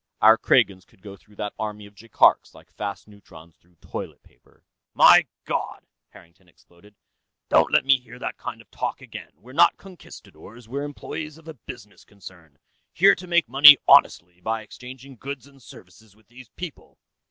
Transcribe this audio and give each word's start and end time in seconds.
Our 0.19 0.39
Kragans 0.39 0.83
could 0.83 1.03
go 1.03 1.15
through 1.15 1.35
that 1.35 1.53
army 1.59 1.85
of 1.85 1.93
Jaikark's 1.93 2.55
like 2.55 2.71
fast 2.71 3.07
neutrons 3.07 3.55
through 3.55 3.75
toilet 3.81 4.23
paper." 4.23 4.63
"My 4.95 5.27
God!" 5.45 5.85
Harrington 6.09 6.47
exploded. 6.49 6.95
"Don't 7.49 7.71
let 7.71 7.85
me 7.85 7.99
hear 7.99 8.17
that 8.17 8.35
kind 8.35 8.61
of 8.61 8.71
talk 8.71 8.99
again! 8.99 9.29
We're 9.35 9.53
not 9.53 9.77
conquistadores; 9.77 10.67
we're 10.67 10.85
employees 10.85 11.37
of 11.37 11.47
a 11.47 11.53
business 11.53 12.03
concern, 12.03 12.57
here 12.91 13.13
to 13.13 13.27
make 13.27 13.47
money 13.47 13.77
honestly, 13.87 14.41
by 14.41 14.63
exchanging 14.63 15.17
goods 15.17 15.45
and 15.45 15.61
services 15.61 16.15
with 16.15 16.29
these 16.29 16.49
people...." 16.49 16.97